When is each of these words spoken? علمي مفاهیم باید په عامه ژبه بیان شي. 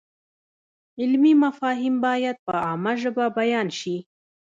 علمي 1.01 1.33
مفاهیم 1.45 1.95
باید 2.05 2.37
په 2.45 2.53
عامه 2.65 2.93
ژبه 3.01 3.25
بیان 3.39 3.67
شي. 3.79 3.95